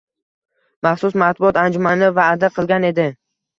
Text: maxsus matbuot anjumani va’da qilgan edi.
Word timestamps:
maxsus 0.87 1.17
matbuot 1.25 1.61
anjumani 1.65 2.11
va’da 2.19 2.53
qilgan 2.59 2.91
edi. 2.93 3.09